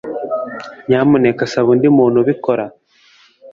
[0.87, 2.65] Nyamuneka saba undi muntu ubikora